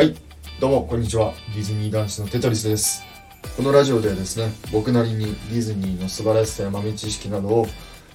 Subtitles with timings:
[0.00, 0.16] はい、
[0.58, 1.34] どうも、こんにちは。
[1.54, 3.02] ディズニー男子のテトリスです。
[3.54, 7.66] このラジオではですね、僕なりにディズニーの素晴らしさや豆知識などを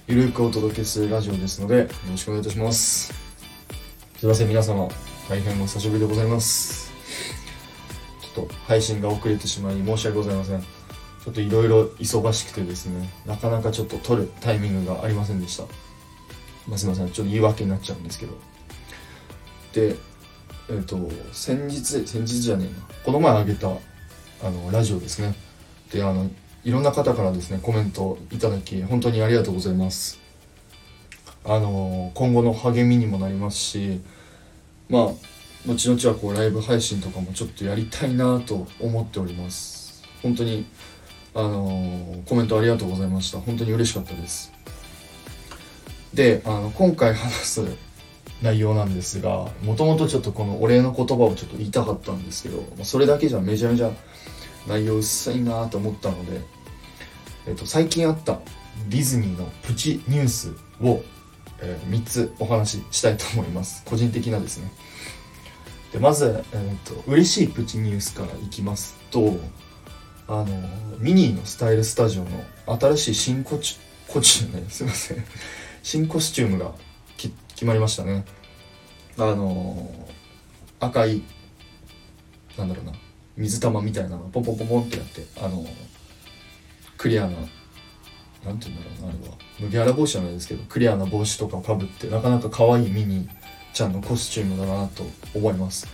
[0.08, 3.14] ゆるくお届けするラジオですので、よろしくお願いいたします。
[4.18, 4.88] すいません、皆様、
[5.28, 6.90] 大変お久しぶりでございます。
[8.34, 10.60] ちょっと配信が遅れてしまい申し訳ございません。
[10.60, 15.62] ちょっといろいろ忙しくてですね、なかなかちょっと撮るタイミングがありませんでした。
[16.66, 18.32] まあ、すいません、ちょっと言い訳になっちゃうんですけど。
[19.72, 19.94] で、
[20.68, 20.98] えっ、と、
[21.32, 22.74] 先日、先日じゃねえな。
[23.04, 25.34] この前あげた、あの、ラジオですね。
[25.92, 26.28] で、あの、
[26.64, 30.18] いろんな方からですね、コメントいただき、本当にありがとうございます。
[31.44, 34.00] あの、今後の励みにもなりますし、
[34.88, 35.02] まあ、
[35.68, 40.02] 後々はこう、ライブ配信とかもちょっとやりたいなと思っております。
[40.20, 40.66] 本当に、
[41.34, 43.38] あの、コメントありがとうございました。
[43.38, 44.52] 本当に嬉しかったです。
[46.12, 47.60] で、あの、今回話す
[48.46, 53.90] 内容なんですがもともとちょっとこのお礼の言葉をちょっと言いたかったんですけどそれだけじゃめちゃめちゃ
[54.68, 56.40] 内容薄いなと思ったので、
[57.48, 58.40] えっと、最近あった
[58.88, 61.02] ディズニーのプチニュースを、
[61.60, 63.82] え3つお話ししたいと思います。
[63.86, 64.70] 個人的なですね。
[65.92, 69.38] でまず、えっと嬉しいプチニュースからいきますと
[70.28, 70.46] あの
[70.98, 73.78] ミニーのスタイルスタジオの新しい新コチ
[74.08, 75.24] コチュねすいません。
[75.82, 76.72] 新コスチュームが
[77.56, 78.24] 決まりましたね。
[79.18, 80.16] あのー
[80.78, 81.22] 赤い
[82.58, 82.92] なんだろうな
[83.34, 85.68] 水玉みたいなのポンポンポンポンってやってあのー
[86.98, 87.28] クリアな
[88.44, 89.34] なんて言うんだろうなあれは。
[89.58, 93.30] 麦わら帽子じゃないですけどクリアな帽子とかをかぶってなかなか可愛いミニー
[93.72, 95.88] ちゃんのコスチュームだなと思います。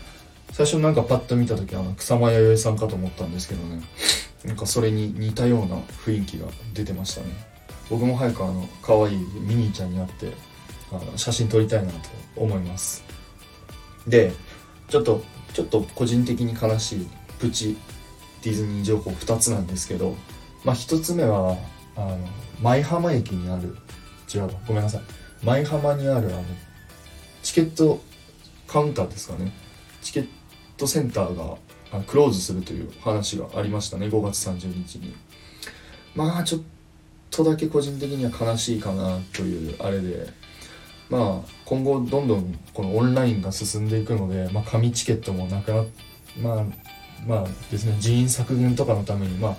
[0.50, 3.82] 最初なんかパッと見た時あの草間彌生さんかと思ったんですけどね。
[4.44, 7.28] なんかそれに似たような雰囲気が出てましたね。
[7.88, 10.32] 僕も早くあの可愛いミニーちゃんに会って
[11.16, 11.98] 写真撮りたいなと
[12.36, 13.04] 思います。
[14.06, 14.32] で
[14.88, 17.76] ちょっとちょっと個人的に悲しいプチ
[18.42, 20.16] ディズニー情報2つなんですけど
[20.64, 21.56] まあ1つ目は
[21.96, 22.18] あの
[22.60, 23.76] 舞浜駅にある
[24.34, 25.02] 違うごめんなさい。
[25.44, 26.44] 舞浜にあるあの
[27.42, 28.00] チケット
[28.66, 29.52] カウンターですかね。
[30.02, 30.28] チケッ
[30.76, 31.56] トセンターが
[32.06, 34.06] クローズするという話がありましたね。
[34.06, 35.14] 5月30日に。
[36.14, 36.60] まあちょっ
[37.30, 40.42] とだけ個人的には悲しいかなというあれで。
[41.12, 45.84] まあ今後どんどんこのオンラインが進んでいくので、まあ、紙チケットもなくな
[46.40, 46.64] まあ
[47.26, 49.56] まあですね人員削減とかのためにまあ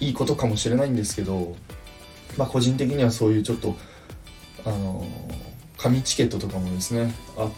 [0.00, 1.54] いいことかもしれないんですけど
[2.38, 3.76] まあ個人的にはそういうちょっと
[4.64, 5.06] あの
[5.76, 7.50] 紙チケットとかもですねあ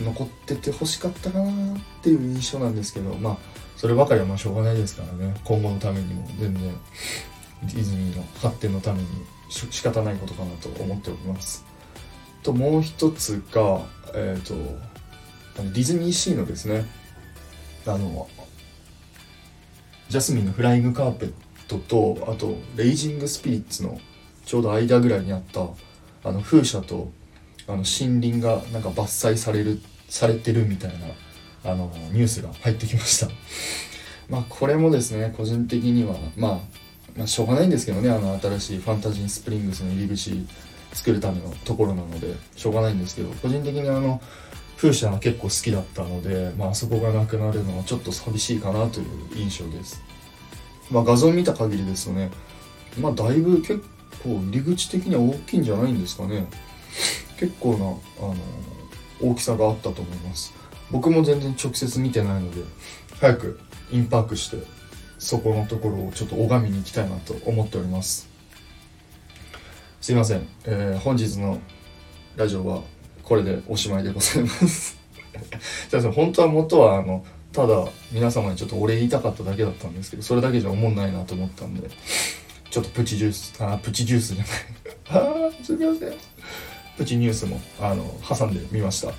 [0.00, 3.38] 残ってて欲しかったかなっていう印象なんですけどまあ
[3.76, 6.72] そればかりはまあしょうがないですからね今後のためにも全然
[7.64, 9.08] ディズニーの発展のために
[9.48, 11.71] 仕方ないことかなと思っております。
[12.42, 13.80] ともう一つが、
[14.14, 14.54] えっ、と
[15.56, 16.84] ディズニーシーのですね
[17.86, 18.28] あの
[20.08, 21.32] ジャスミンのフライングカーペッ
[21.68, 23.98] トとあとレイジングスピリッツの
[24.44, 25.66] ちょうど間ぐらいにあった
[26.24, 27.10] あの風車と
[27.66, 30.90] あの森林がなんか伐採されるされてるみたい
[31.64, 33.28] なあのニュースが入ってきました。
[34.28, 36.60] まあこれもですね個人的にはまあ
[37.16, 40.46] まあしょうがないんですけどねあの新しいファンタジースプリングスの入り口
[40.92, 44.20] 作るためのところなのでしょうがないんですけど個人的にあの
[44.76, 50.02] 風車が結構好きだったので、まあそこがなくなるのはちょっと寂しいかなという印象です。
[50.90, 52.30] まあ画像を見た限りですとね
[53.00, 53.82] まあだいぶ結
[54.22, 56.46] 構入り口的には大きいんじゃないんですかね。
[57.38, 58.36] 結構なあの
[59.20, 60.52] 大きさがあったと思います。
[60.90, 62.62] 僕も全然直接見てないので
[63.20, 63.60] 早く
[63.90, 64.58] インパークして
[65.18, 68.31] そこのところをちょっと拝みに行きたいなと思っております。
[70.02, 71.60] すいません、えー本日の
[72.34, 72.82] ラジオは
[73.22, 74.66] これでおしまいでございます。
[74.66, 74.96] す
[75.92, 76.12] いません。
[76.12, 81.88] 本当は元はあのただ皆様にちょっとお礼言いたかっただけだったんですけどそれだけじゃ思んないなと思ったんで
[82.68, 84.52] ちょっとプチジュースあプチジュースじゃない。
[85.22, 86.14] あーすみません。
[86.96, 89.12] プチニュースもあの挟んでみました。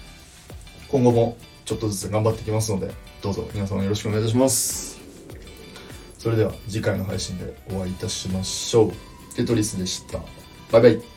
[0.89, 2.91] 今後もちょっとずつ頑張っていきますので
[3.21, 4.99] どうぞ皆様よろしくお願いいたします。
[6.19, 9.35] それでは次回の配信でお会いいたしましょう。
[9.35, 10.42] テトリスでした。
[10.73, 11.12] バイバイ